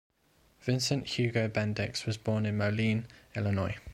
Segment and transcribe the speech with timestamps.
[0.65, 3.05] Vincent Hugo Bendix was born in Moline,
[3.35, 3.77] Illinois.